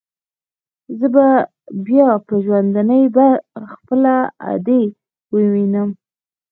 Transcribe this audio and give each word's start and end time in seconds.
زه 0.97 1.07
به 1.13 1.27
بيا 1.87 2.09
په 2.27 2.33
ژوندوني 2.45 3.01
خپله 3.71 4.15
ادې 4.51 4.81
ووينم. 5.33 5.89